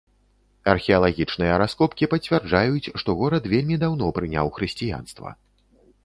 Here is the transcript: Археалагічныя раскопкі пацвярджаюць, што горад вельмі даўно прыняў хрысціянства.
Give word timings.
Археалагічныя 0.71 1.57
раскопкі 1.61 2.07
пацвярджаюць, 2.13 2.91
што 3.01 3.15
горад 3.19 3.43
вельмі 3.53 3.75
даўно 3.83 4.09
прыняў 4.17 4.47
хрысціянства. 4.57 5.35